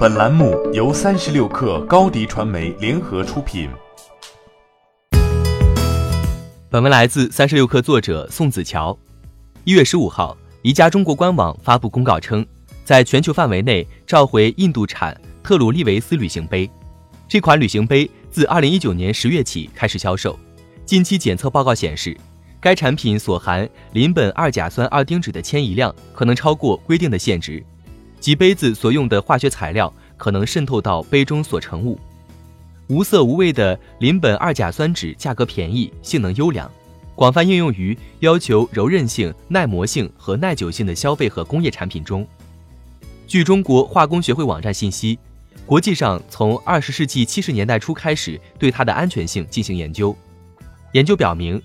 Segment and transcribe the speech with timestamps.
[0.00, 3.68] 本栏目由三十六氪高低传媒联合出品。
[6.70, 8.98] 本文来自三十六氪作者宋子乔。
[9.64, 12.46] 一月十五号，宜家中国官网发布公告称，
[12.82, 16.70] 在全球范围内召回印度产特鲁利维斯旅行杯。
[17.28, 20.34] 这款旅行杯自二零一九年十月起开始销售。
[20.86, 22.16] 近期检测报告显示，
[22.58, 27.62] 该产品所含邻苯二甲酸二丁酯的迁移量可能超过规定的限值，
[28.20, 31.98] 及杯子所用的化学材料可能渗透到杯中所成物。
[32.86, 36.70] 无色无味的邻苯二甲酸酯价格便宜，性能优良，
[37.14, 42.26] 广泛应用于要求柔韧性、耐磨性和耐久性的消费和工业产品中。
[43.26, 45.18] 据中国化工学会网站信息。
[45.66, 50.16] 国际上从二十世纪七十年代初开始对它的安全性进行研究。
[50.94, 51.62] 研究表明，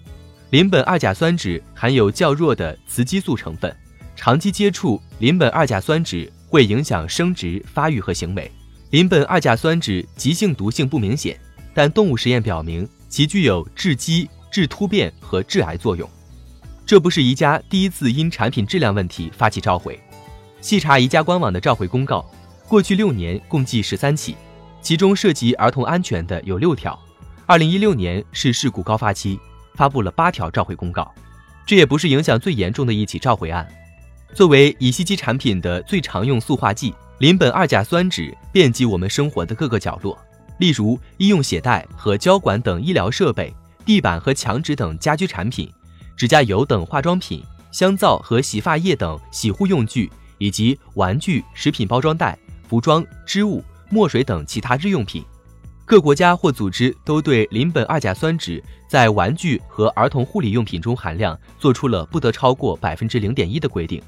[0.52, 3.76] 邻苯二甲酸酯含有较弱的雌激素成分，
[4.16, 8.50] 长期接触邻苯二甲酸酯会影响生殖、发育和行为。
[8.92, 11.38] 邻苯二甲酸酯急性毒性不明显，
[11.74, 16.10] 但动物实验表明其具有致畸、致突变和致癌作用。
[16.86, 20.00] 这不是宜家第一次因产品质量问题发起召回。
[20.62, 22.26] 细查宜家官网的召回公告。
[22.70, 24.38] 过去六年共计十三起，
[24.82, 26.98] 其中涉及儿童安全的有六条。
[27.46, 29.38] 二零一六年是事故高发期，
[29.74, 31.14] 发布了八条召回公告。
[31.66, 33.68] 这也不是影响最严重的一起召回案。
[34.34, 40.18] 作为乙烯基产品的最常用塑化剂，邻苯二甲酸酯遍及我们生活的各个角落，
[40.58, 43.54] 例如医用鞋带和胶管等医疗设备、
[43.86, 45.70] 地板和墙纸等家居产品、
[46.18, 52.38] 指甲油等化妆品、香皂和洗发液等洗护用具，以及玩具、食品包装袋。
[52.68, 55.24] 服装、织物、墨水等其他日用品，
[55.86, 64.02] 各国家或组织都对邻苯二甲酸酯在玩具和儿童护理用品中含量做出了不得超过百分之零点一的规定，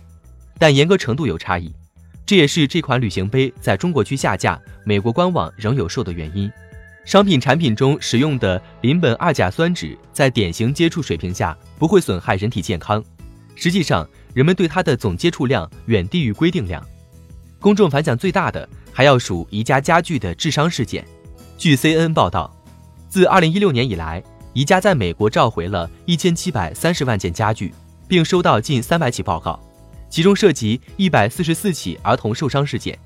[0.59, 1.73] 但严格程度有差异。
[2.25, 6.51] 这也是这款旅行杯在中国区下架、美国官网仍有售的原因。
[7.05, 13.01] 商品产品中使用的邻苯二甲酸酯在典型接触水平下不会损害人体健康，
[13.55, 16.85] 实际上人们对它的总接触量远低于规定量。
[17.61, 21.05] 公众反响最大的还要数宜家家具的致伤事件。
[21.57, 22.53] 据 CNN 报道，
[23.07, 27.73] 自2016年以来，宜家在美国召回了1730万件家具，
[28.05, 29.57] 并收到近300起报告，
[30.09, 32.97] 其中涉及144起儿童受伤事件。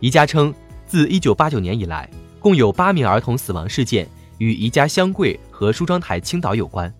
[0.00, 0.54] 宜家称，
[0.86, 6.92] 自1989年以来，共有8名儿童死亡事件与宜家箱柜和梳妆台倾倒有关，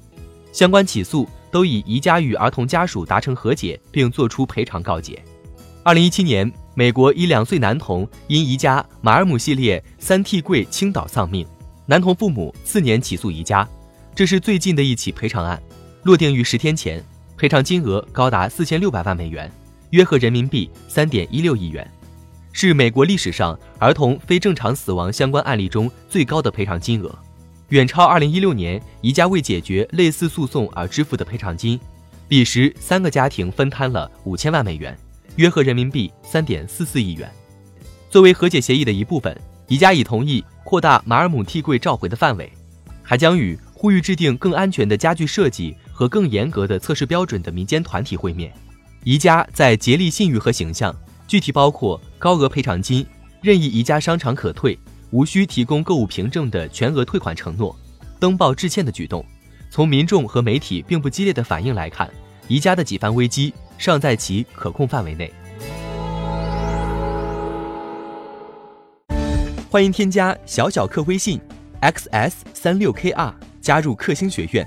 [0.53, 5.23] 相关起诉都以宜家与儿童家属达成和解并作出赔偿告结。
[5.85, 6.53] 2017年。
[6.79, 11.47] 美国一两岁男童因宜家马尔姆系列三屉柜倾倒丧命，
[11.87, 13.67] 男童父母次年起诉宜家，
[14.15, 15.59] 这是最近的一起赔偿案，
[16.03, 17.03] 落定于十天前，
[17.37, 19.51] 赔偿金额高达四千六百万美元，
[19.91, 21.87] 约合人民币三点一六亿元，
[22.51, 27.15] 是美国历史上儿童非正常死亡相关案例中最高的赔偿金额，
[27.69, 31.79] 远超二零一六年宜家为解决类似诉讼而支付的赔偿金，
[32.27, 34.97] 彼时三个家庭分摊了五千万美元。
[35.37, 37.31] 约合人民币三点四四亿元。
[38.09, 42.51] 作为和解协议的一部分，宜家已同意扩大马尔姆替柜召回的范围，
[43.03, 48.53] 还将与呼吁制定更安全的家具设计和更严格的测试标准的民间团体会面。
[49.03, 50.95] 宜家在竭力信誉和形象，
[51.27, 53.07] 具体包括高额赔偿金、
[53.41, 54.79] 任意宜家商场可退、
[55.11, 57.75] 无需提供购物凭证的全额退款承诺、
[58.21, 59.25] 登报致歉的举动。
[59.71, 62.11] 从民众和媒体并不激烈的反应来看，
[62.47, 63.55] 宜家的几番危机。
[63.79, 65.31] 尚在其可控范围内。
[69.69, 71.39] 欢迎添加小小客微信
[71.83, 74.67] xs 三六 kr 加入克星学院，